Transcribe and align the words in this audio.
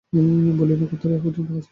বলিয়া 0.57 0.77
নক্ষত্ররায় 0.77 1.19
অত্যন্ত 1.19 1.37
হাসিতে 1.37 1.39
লাগিলেন। 1.41 1.69